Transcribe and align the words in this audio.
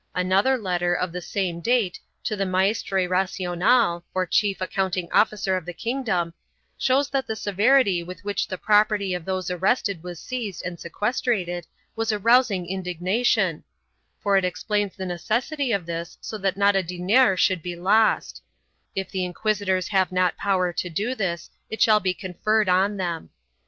Another 0.15 0.57
letter 0.57 0.95
of 0.95 1.11
the 1.11 1.21
same 1.21 1.59
date 1.61 1.99
to 2.23 2.35
the 2.35 2.43
Maestre 2.43 3.07
Racional, 3.07 4.01
or 4.15 4.25
chief 4.25 4.59
accounting 4.59 5.07
officer 5.11 5.55
of 5.55 5.63
the 5.63 5.75
kingdom, 5.75 6.33
shows 6.75 7.07
that 7.11 7.27
the 7.27 7.35
severity 7.35 8.01
with 8.01 8.21
which 8.25 8.47
the 8.47 8.57
property 8.57 9.13
of 9.13 9.25
those 9.25 9.51
arrested 9.51 10.01
was 10.01 10.19
seized 10.19 10.63
and 10.65 10.79
sequestrated 10.79 11.67
was 11.95 12.11
arousing 12.11 12.67
indignation, 12.67 13.63
for 14.19 14.35
it 14.37 14.43
explains 14.43 14.95
the 14.95 15.05
necessity 15.05 15.71
of 15.71 15.85
this 15.85 16.17
so 16.19 16.35
that 16.39 16.57
not 16.57 16.75
a 16.75 16.81
diner 16.81 17.37
shall 17.37 17.57
be 17.57 17.75
lost; 17.75 18.41
if 18.95 19.11
the 19.11 19.23
inquisitors 19.23 19.89
have 19.89 20.11
not 20.11 20.35
power 20.35 20.73
to 20.73 20.89
do 20.89 21.13
this, 21.13 21.51
it 21.69 21.79
shall 21.79 21.99
be 21.99 22.11
conferred 22.15 22.67
on 22.67 22.97
them. 22.97 23.29